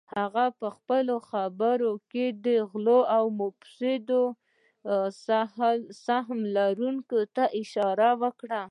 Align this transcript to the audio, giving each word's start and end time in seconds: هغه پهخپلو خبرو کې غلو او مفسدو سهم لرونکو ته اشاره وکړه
هغه 0.15 0.45
پهخپلو 0.59 1.15
خبرو 1.29 1.91
کې 2.11 2.25
غلو 2.71 2.99
او 3.17 3.23
مفسدو 3.41 4.23
سهم 6.05 6.39
لرونکو 6.55 7.19
ته 7.35 7.43
اشاره 7.61 8.09
وکړه 8.21 8.59